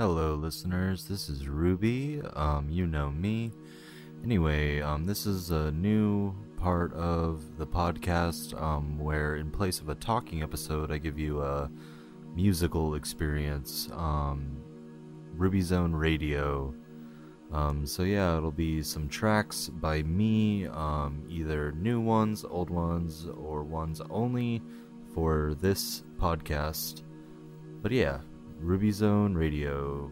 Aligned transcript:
Hello, 0.00 0.34
listeners. 0.34 1.04
This 1.04 1.28
is 1.28 1.46
Ruby. 1.46 2.22
Um, 2.32 2.70
you 2.70 2.86
know 2.86 3.10
me. 3.10 3.52
Anyway, 4.24 4.80
um, 4.80 5.04
this 5.04 5.26
is 5.26 5.50
a 5.50 5.72
new 5.72 6.34
part 6.56 6.94
of 6.94 7.58
the 7.58 7.66
podcast 7.66 8.58
um, 8.58 8.98
where, 8.98 9.36
in 9.36 9.50
place 9.50 9.78
of 9.78 9.90
a 9.90 9.94
talking 9.96 10.42
episode, 10.42 10.90
I 10.90 10.96
give 10.96 11.18
you 11.18 11.42
a 11.42 11.70
musical 12.34 12.94
experience. 12.94 13.90
Um, 13.92 14.62
Ruby 15.34 15.60
Zone 15.60 15.92
Radio. 15.92 16.74
Um, 17.52 17.84
so 17.84 18.02
yeah, 18.04 18.38
it'll 18.38 18.52
be 18.52 18.82
some 18.82 19.06
tracks 19.06 19.68
by 19.68 20.02
me, 20.04 20.66
um, 20.68 21.22
either 21.28 21.72
new 21.72 22.00
ones, 22.00 22.42
old 22.48 22.70
ones, 22.70 23.26
or 23.36 23.64
ones 23.64 24.00
only 24.08 24.62
for 25.12 25.54
this 25.60 26.04
podcast. 26.16 27.02
But 27.82 27.92
yeah, 27.92 28.20
Ruby 28.62 28.90
Zone 28.90 29.34
Radio. 29.34 30.10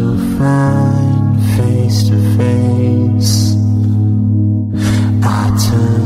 You'll 0.00 0.16
find 0.38 1.36
face 1.56 2.08
to 2.08 2.16
face. 2.36 3.34
I 5.22 5.42
turned 5.64 5.99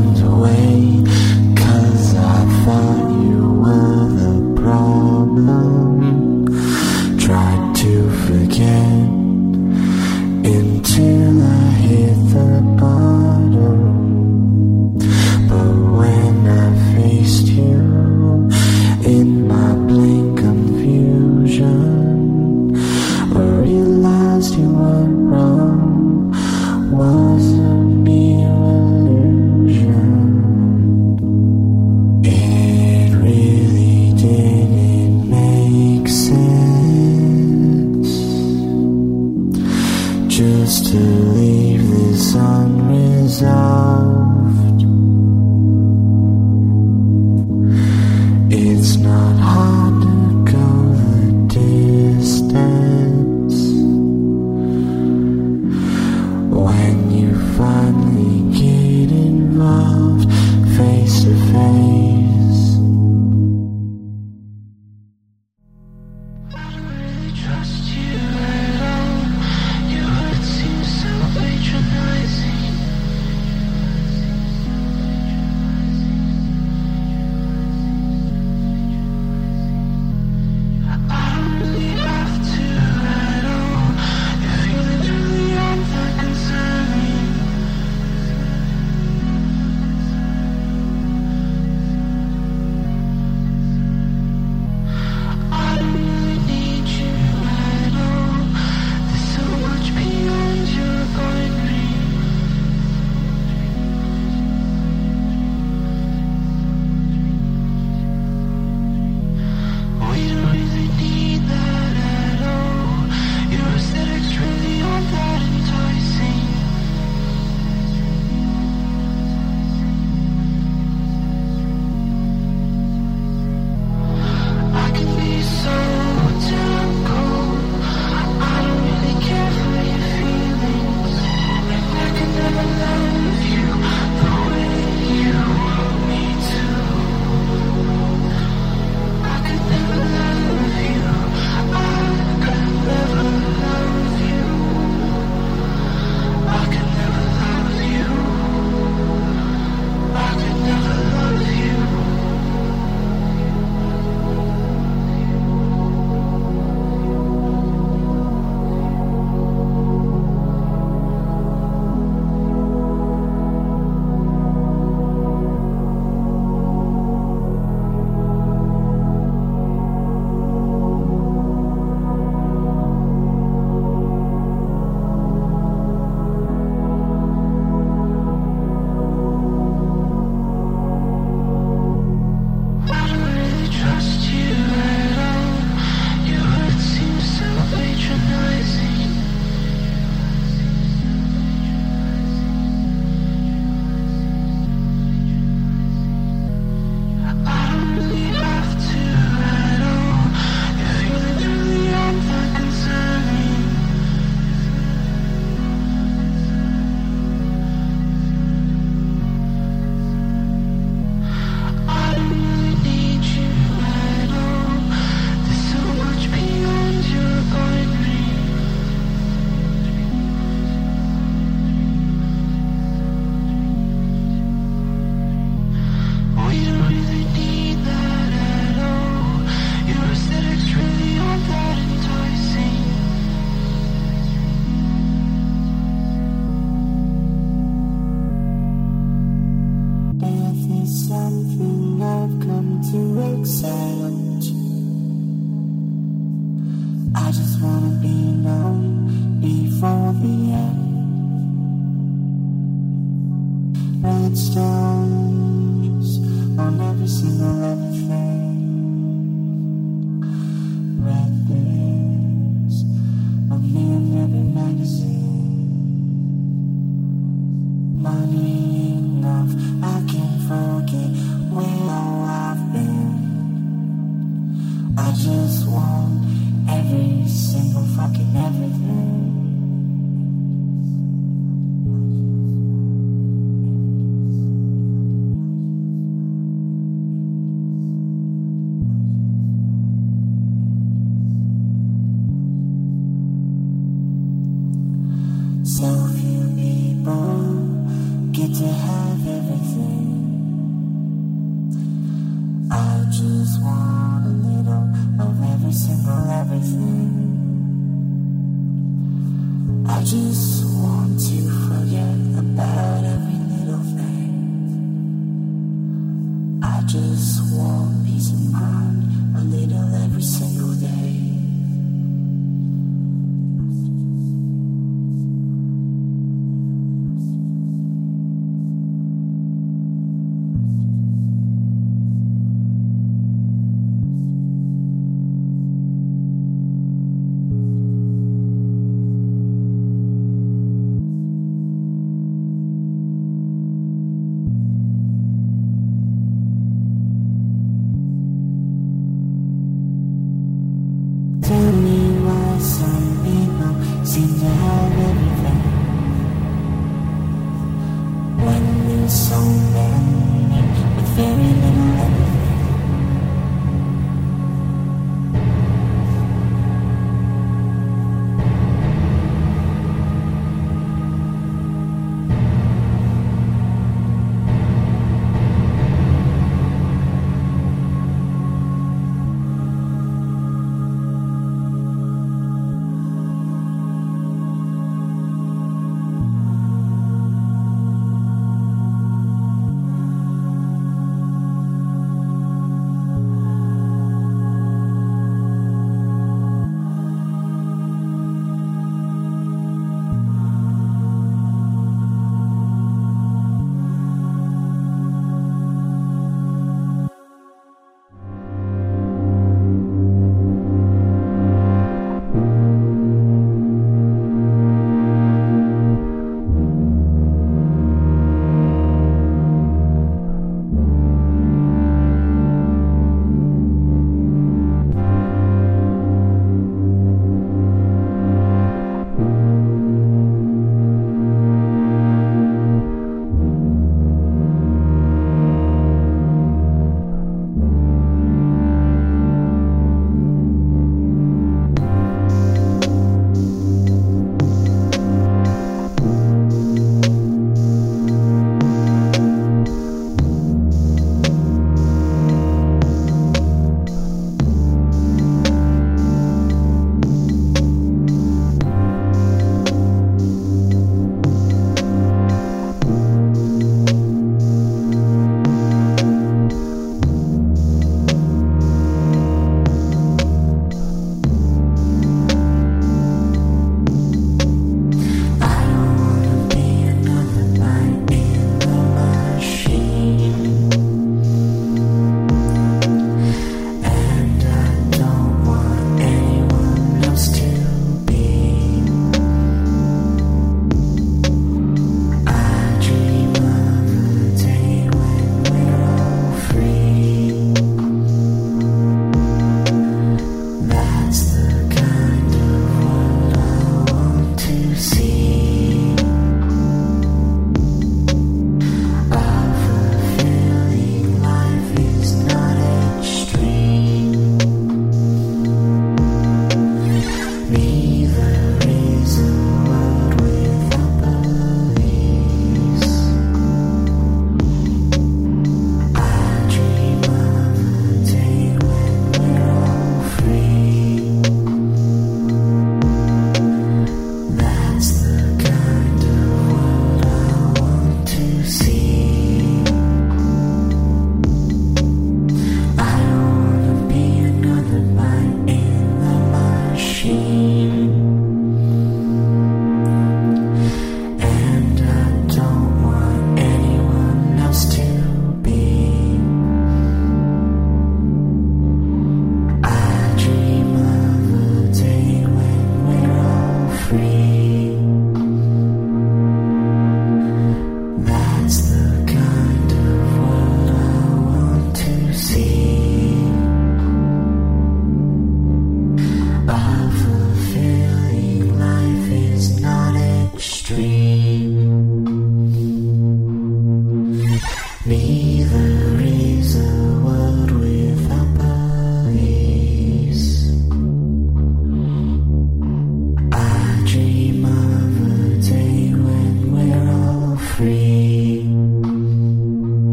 very 361.15 361.53
little 361.61 362.34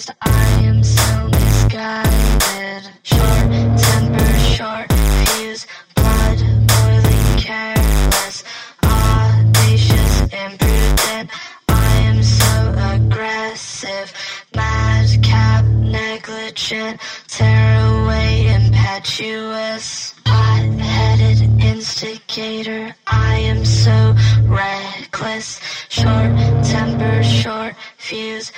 realized 0.00 0.12
I 0.22 0.62
am 0.64 0.82
so 0.82 1.28
misguided. 1.28 2.90
Short 3.02 3.78
temper, 3.78 4.38
short 4.56 4.92
fuse, 4.92 5.66
blood 5.94 6.38
boiling, 6.68 7.38
careless, 7.38 8.44
audacious, 8.84 10.20
imprudent. 10.32 11.30
I 11.68 11.96
am 12.08 12.22
so 12.22 12.74
aggressive, 12.94 14.12
madcap, 14.54 15.64
negligent, 15.64 17.00
tear 17.28 18.02
away, 18.02 18.54
impetuous, 18.54 20.14
hot 20.26 20.62
headed 20.78 21.40
instigator. 21.62 22.94
I 23.06 23.36
am 23.36 23.64
so 23.64 24.14
reckless, 24.44 25.60
short 25.88 26.32
temper, 26.64 27.22
short 27.22 27.74
fuse 27.96 28.52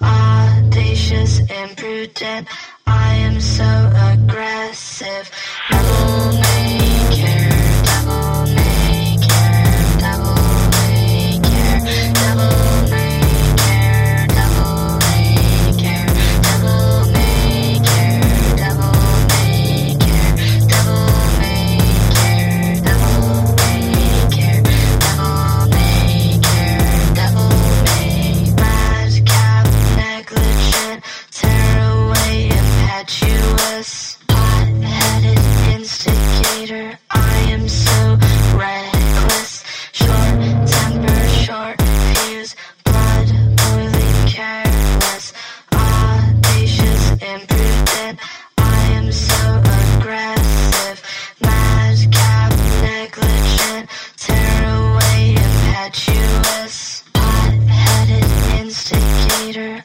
audacious 0.00 1.40
and 1.50 1.76
prudent. 1.76 2.46
I 2.86 3.14
am 3.14 3.40
so 3.40 3.90
aggressive. 4.12 5.30
later. 59.52 59.84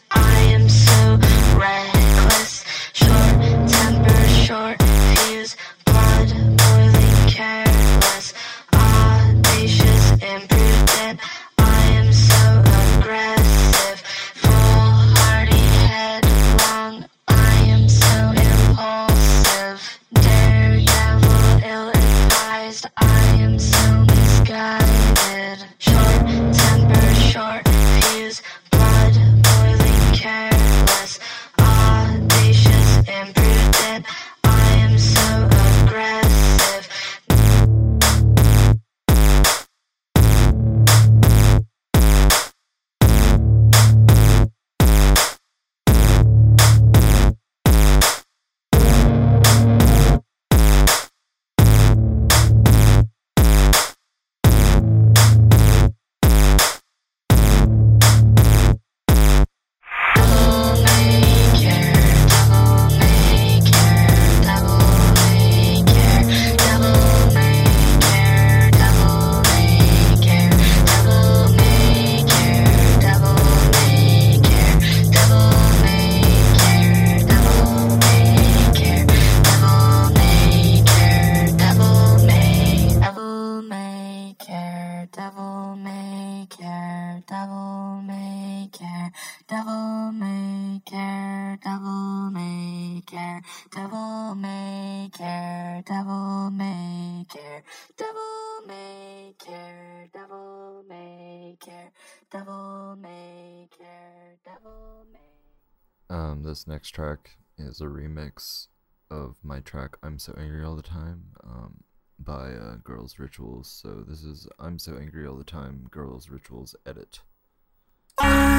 Devil 89.48 90.12
may 90.12 90.82
care, 90.86 91.58
devil 91.64 92.30
may 92.32 93.02
care, 93.06 93.42
devil 93.72 94.36
may 94.36 95.10
care, 95.14 95.84
devil 95.86 96.52
may 96.52 97.26
care, 97.30 97.64
devil 97.98 98.68
may 98.68 99.34
care, 99.40 100.10
devil 100.14 100.84
may 100.90 101.58
care, 101.62 101.92
devil 102.30 102.98
may 103.02 103.70
care, 103.78 104.38
devil 104.44 105.06
may. 105.14 106.16
Um, 106.16 106.44
this 106.44 106.68
next 106.68 106.90
track 106.90 107.38
is 107.58 107.80
a 107.80 107.86
remix 107.86 108.68
of 109.10 109.38
my 109.44 109.62
track 109.62 109.98
"I'm 110.04 110.20
So 110.20 110.36
Angry 110.38 110.64
All 110.66 110.76
the 110.76 110.82
Time" 110.82 111.24
um, 111.44 111.84
by 112.20 112.52
uh, 112.52 112.76
Girls 112.84 113.18
Rituals. 113.18 113.70
So 113.82 114.04
this 114.06 114.24
is 114.24 114.48
"I'm 114.60 114.78
So 114.78 114.98
Angry 114.98 115.26
All 115.26 115.38
the 115.38 115.46
Time" 115.46 115.88
Girls 115.90 116.30
Rituals 116.30 116.76
edit. 116.86 117.22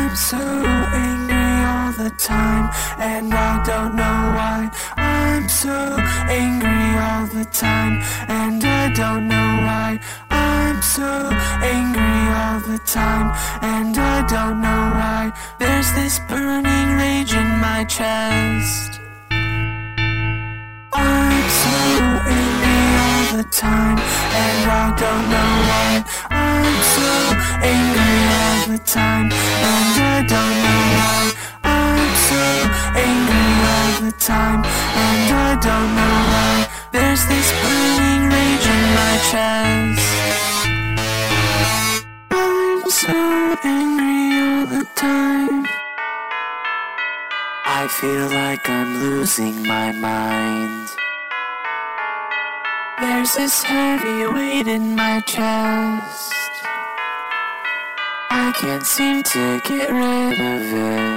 I'm 0.09 0.17
so 0.17 0.39
angry 0.39 1.37
all 1.69 1.93
the 1.93 2.09
time, 2.17 2.71
and 2.99 3.35
I 3.35 3.63
don't 3.63 3.95
know 3.95 4.21
why. 4.39 4.71
I'm 4.97 5.51
so 5.51 5.69
angry 6.31 6.97
all 6.97 7.27
the 7.27 7.45
time, 7.53 8.01
and 8.27 8.65
I 8.65 8.91
don't 8.95 9.29
know 9.29 9.51
why. 9.69 10.01
I'm 10.31 10.81
so 10.81 11.05
angry 11.05 12.21
all 12.41 12.61
the 12.61 12.79
time, 12.87 13.37
and 13.61 13.99
I 13.99 14.27
don't 14.27 14.63
know 14.63 14.85
why. 14.97 15.31
There's 15.59 15.93
this 15.93 16.21
burning 16.21 16.97
rage 16.97 17.35
in 17.35 17.59
my 17.61 17.85
chest. 17.85 19.08
The 23.39 23.45
time, 23.45 23.99
and 24.43 24.63
I 24.67 24.87
don't 24.99 25.25
know 25.31 25.53
why. 25.71 25.91
I'm 26.29 26.77
so 26.97 27.11
angry 27.63 28.19
all 28.41 28.61
the 28.75 28.83
time, 28.83 29.31
and 29.31 29.95
I 30.15 30.19
don't 30.35 30.57
know 30.67 30.83
why. 30.99 31.21
I'm 31.63 32.11
so 32.31 32.45
angry 33.09 33.51
all 33.75 33.95
the 34.07 34.15
time, 34.19 34.61
and 35.07 35.29
I 35.47 35.51
don't 35.69 35.91
know 35.99 36.17
why. 36.33 36.67
There's 36.91 37.23
this 37.31 37.49
burning 37.63 38.25
rage 38.35 38.67
in 38.75 38.85
my 38.99 39.15
chest. 39.31 40.09
I'm 42.33 42.91
so 42.91 43.19
angry 43.63 44.27
all 44.43 44.67
the 44.67 44.85
time. 44.97 45.65
I 47.81 47.87
feel 47.87 48.27
like 48.43 48.69
I'm 48.69 48.91
losing 48.99 49.63
my 49.63 49.93
mind. 49.93 50.98
There's 53.29 53.53
this 53.53 53.63
heavy 53.63 54.27
weight 54.27 54.69
in 54.69 54.97
my 54.97 55.21
chest. 55.21 56.33
I 58.31 58.53
can't 58.57 58.87
seem 58.87 59.23
to 59.23 59.61
get 59.67 59.91
rid 59.91 60.41
of 60.41 60.73
it. 60.73 61.08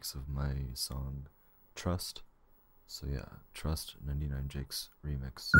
99 0.00 0.08
Jakes 0.08 0.14
of 0.14 0.28
my 0.28 0.54
song 0.74 1.26
Trust. 1.74 2.22
So 2.86 3.06
yeah, 3.10 3.28
Trust 3.52 3.96
99 4.06 4.48
Jakes 4.48 4.88
remix. 5.06 5.50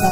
在。 0.00 0.08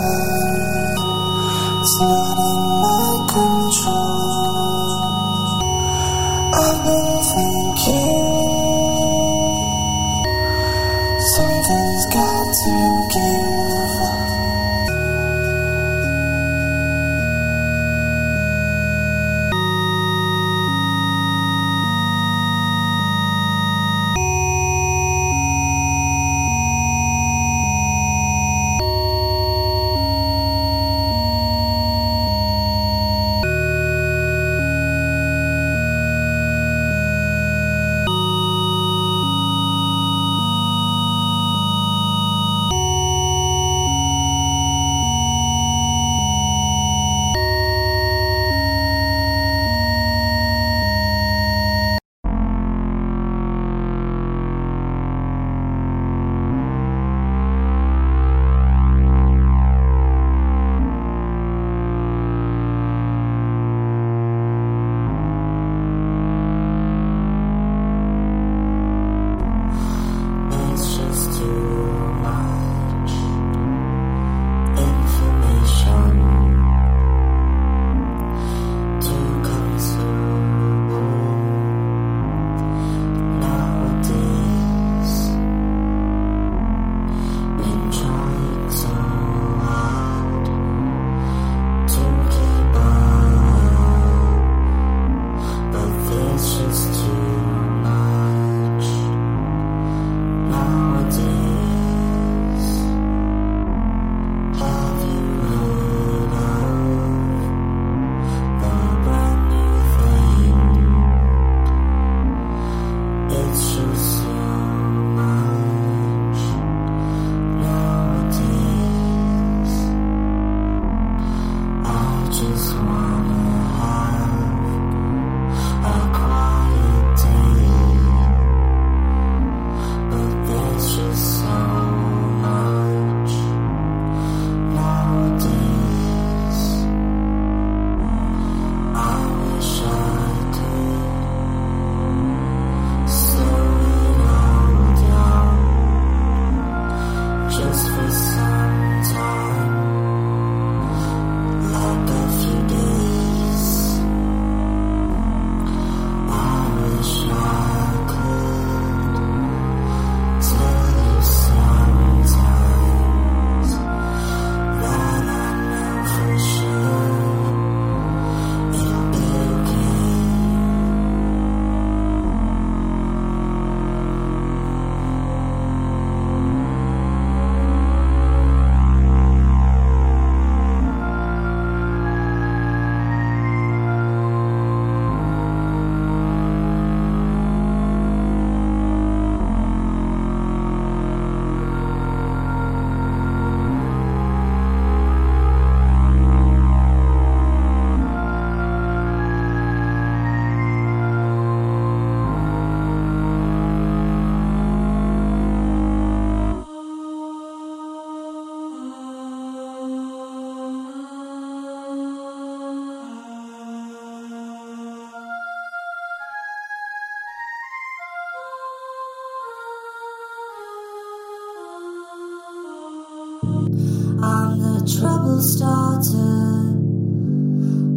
Trouble 225.39 225.43
starter, 225.43 226.75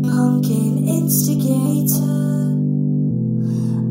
pumpkin 0.04 0.88
instigator. 0.88 2.22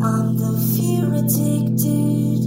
I'm 0.02 0.36
the 0.36 0.54
fear 0.76 1.14
addicted, 1.14 2.42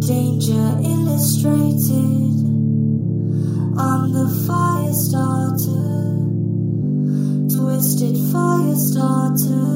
danger 0.00 0.66
illustrated. 0.82 2.36
I'm 3.78 4.12
the 4.12 4.28
fire 4.46 4.92
starter, 4.92 6.18
twisted 7.56 8.16
fire 8.32 8.74
starter. 8.74 9.68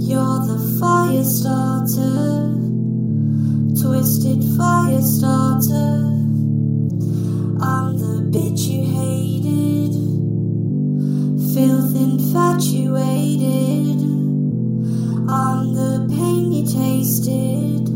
You're 0.00 0.40
the 0.46 0.58
fire 0.80 1.24
starter, 1.24 2.50
twisted 3.80 4.42
fire 4.56 5.02
starter. 5.02 6.13
Bitch 8.34 8.66
you 8.66 8.82
hated, 8.82 9.94
filth 11.54 11.94
infatuated. 11.94 14.02
I'm 15.30 15.70
the 15.72 16.02
pain 16.10 16.50
you 16.52 16.66
tasted, 16.66 17.86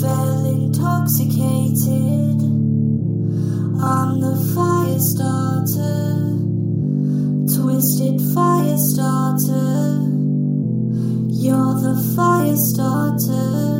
fell 0.00 0.44
intoxicated. 0.44 2.42
I'm 3.80 4.18
the 4.18 4.34
fire 4.56 4.98
starter, 4.98 6.34
twisted 7.54 8.20
fire 8.34 8.76
starter. 8.76 10.02
You're 11.30 11.78
the 11.78 11.94
fire 12.16 12.56
starter, 12.56 13.71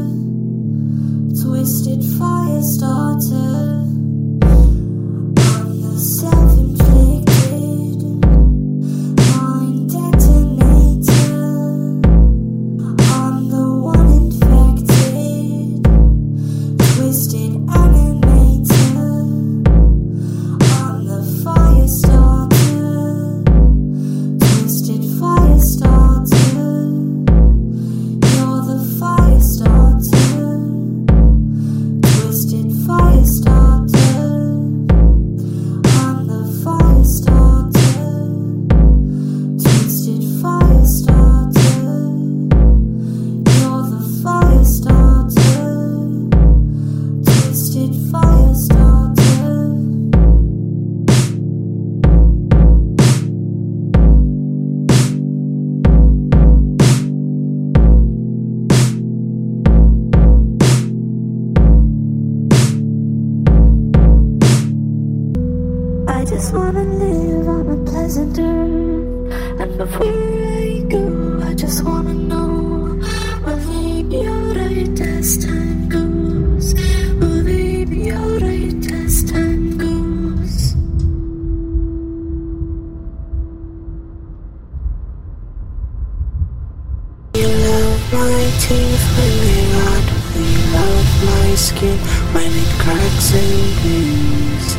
my 91.52 91.56
skin 91.56 91.98
when 92.32 92.50
it 92.50 92.70
cracks 92.80 93.34
and 93.34 93.82
bleeds. 93.82 94.74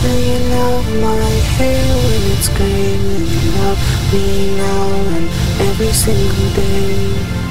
Will 0.00 0.20
you 0.30 0.38
love 0.54 0.86
my 1.02 1.30
hair 1.56 1.86
when 2.04 2.22
it's 2.32 2.48
gray? 2.50 2.98
Will 3.04 3.26
you 3.34 3.42
love 3.58 3.80
me 4.12 4.56
now 4.56 4.92
and 5.16 5.28
every 5.68 5.92
single 5.92 6.50
day? 6.54 7.43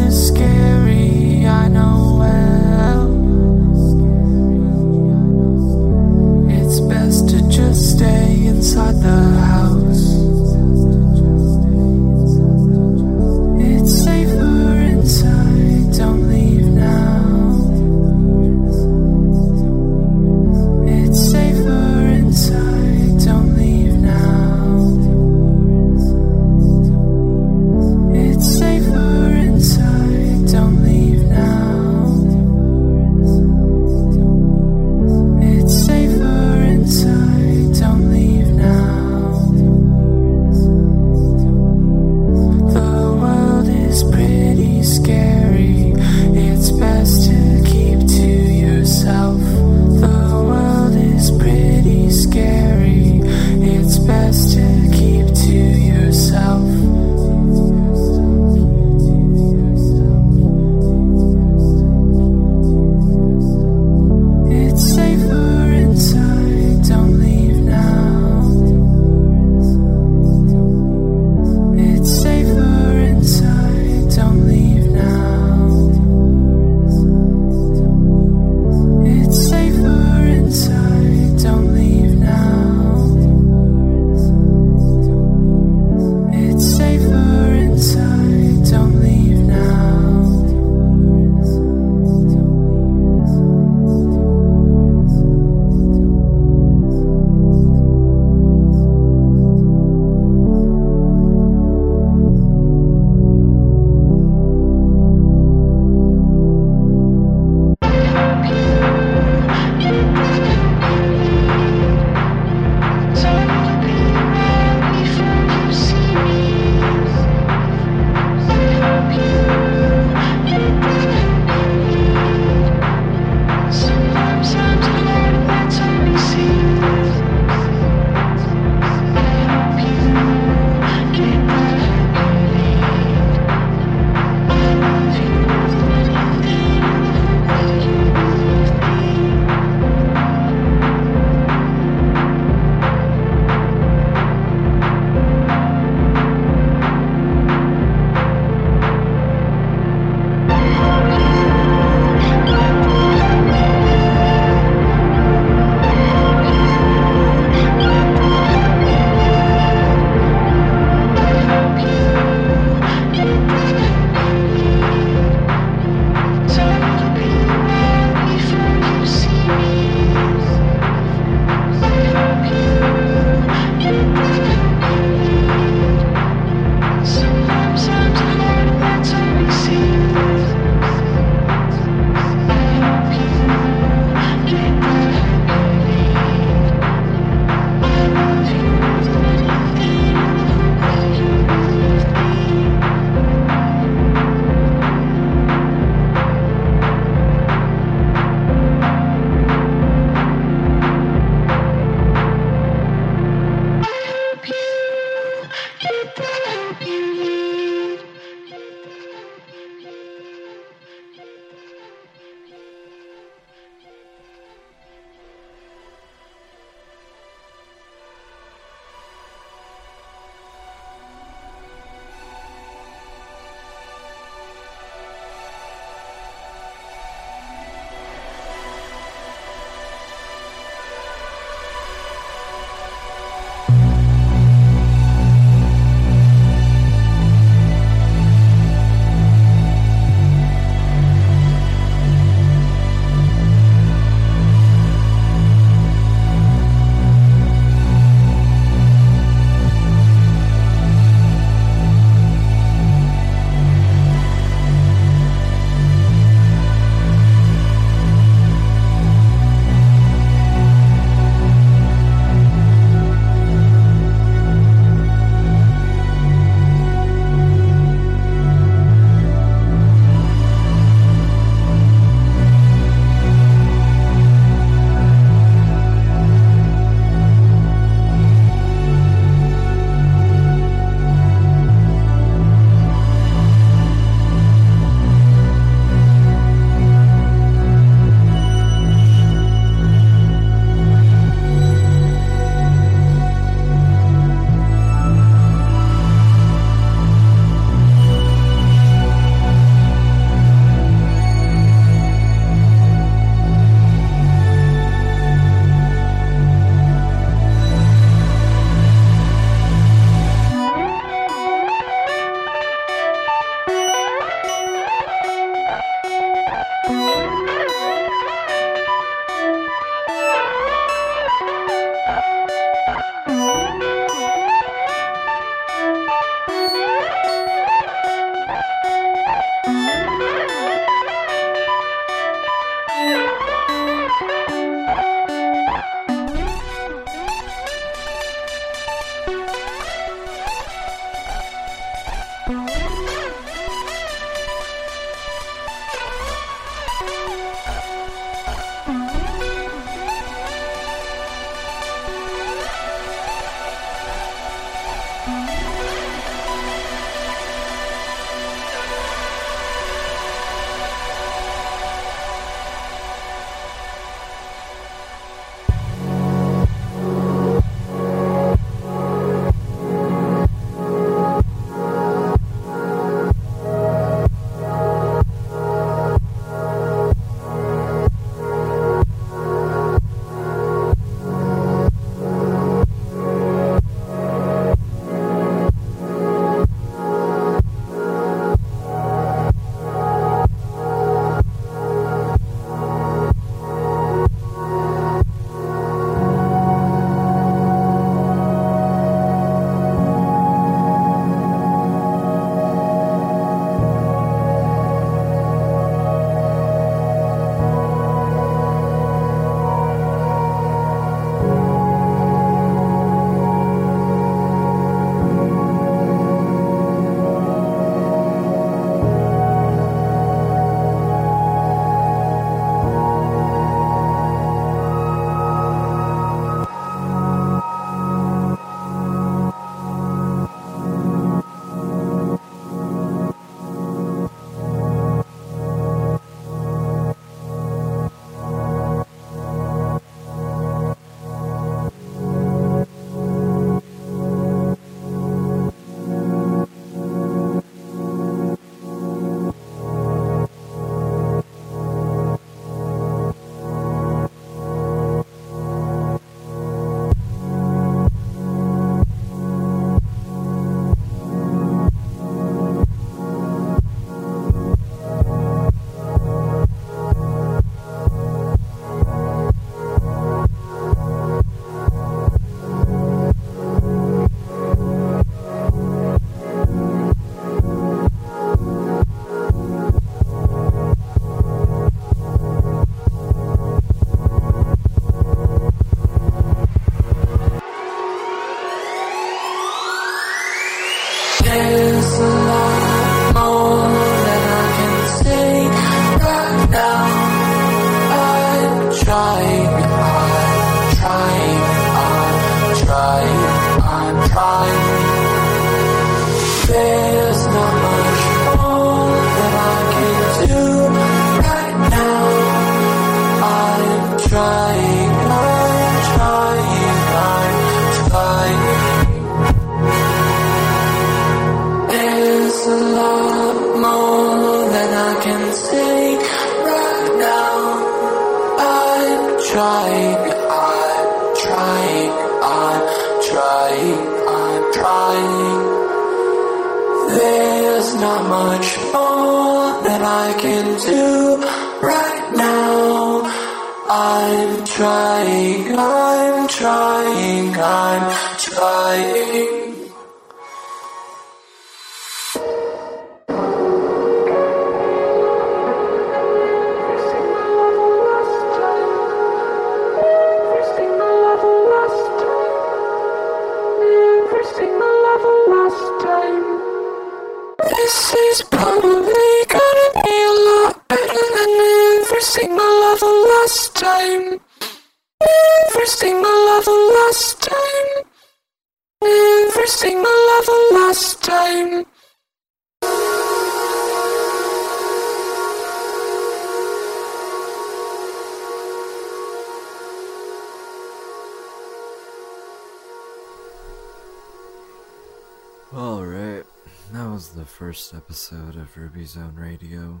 First 597.76 597.92
episode 597.92 598.56
of 598.56 598.74
Ruby 598.74 599.04
Zone 599.04 599.34
Radio. 599.34 600.00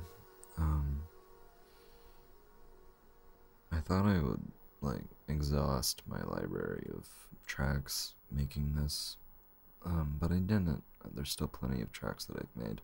Um, 0.56 1.02
I 3.70 3.80
thought 3.80 4.06
I 4.06 4.18
would, 4.18 4.40
like, 4.80 5.04
exhaust 5.28 6.00
my 6.06 6.22
library 6.22 6.88
of 6.96 7.06
tracks 7.46 8.14
making 8.32 8.76
this, 8.76 9.18
um, 9.84 10.16
but 10.18 10.32
I 10.32 10.36
didn't. 10.36 10.84
There's 11.14 11.28
still 11.28 11.48
plenty 11.48 11.82
of 11.82 11.92
tracks 11.92 12.24
that 12.24 12.38
I've 12.38 12.64
made. 12.64 12.80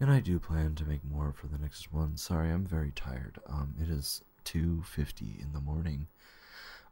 And 0.00 0.10
I 0.10 0.20
do 0.20 0.38
plan 0.38 0.74
to 0.76 0.86
make 0.86 1.04
more 1.04 1.34
for 1.34 1.48
the 1.48 1.58
next 1.58 1.92
one. 1.92 2.16
Sorry, 2.16 2.50
I'm 2.50 2.64
very 2.64 2.92
tired. 2.92 3.38
Um, 3.50 3.74
it 3.78 3.90
is 3.90 4.22
2.50 4.46 5.42
in 5.42 5.52
the 5.52 5.60
morning. 5.60 6.06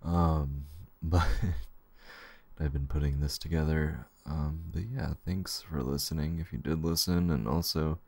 Um, 0.04 0.66
but 1.02 1.26
I've 2.60 2.74
been 2.74 2.86
putting 2.86 3.20
this 3.20 3.38
together. 3.38 4.08
Um, 4.28 4.64
but 4.72 4.82
yeah, 4.92 5.14
thanks 5.24 5.62
for 5.62 5.82
listening 5.82 6.38
if 6.38 6.52
you 6.52 6.58
did 6.58 6.84
listen, 6.84 7.30
and 7.30 7.48
also 7.48 7.98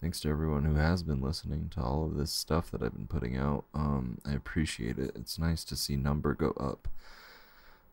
thanks 0.00 0.20
to 0.20 0.28
everyone 0.28 0.64
who 0.64 0.74
has 0.76 1.02
been 1.02 1.20
listening 1.20 1.70
to 1.74 1.80
all 1.80 2.04
of 2.04 2.16
this 2.16 2.30
stuff 2.30 2.70
that 2.70 2.82
I've 2.82 2.94
been 2.94 3.08
putting 3.08 3.36
out. 3.36 3.64
Um, 3.74 4.18
I 4.24 4.34
appreciate 4.34 4.98
it. 4.98 5.12
It's 5.16 5.38
nice 5.38 5.64
to 5.64 5.76
see 5.76 5.96
number 5.96 6.34
go 6.34 6.50
up. 6.50 6.88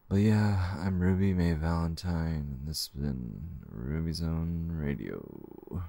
But 0.09 0.17
yeah, 0.17 0.75
I'm 0.79 0.99
Ruby 0.99 1.33
May 1.33 1.53
Valentine, 1.53 2.59
and 2.59 2.67
this 2.67 2.89
has 2.93 3.01
been 3.01 3.41
Ruby 3.67 4.13
Zone 4.13 4.69
Radio. 4.71 5.81